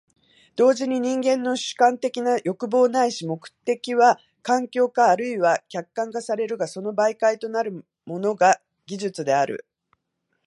[0.55, 9.63] 同時に人間の主観的な欲望ないし目的は環境化或いは客観化されるが、その媒介となるものが技術である。